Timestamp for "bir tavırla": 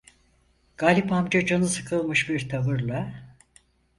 2.29-3.13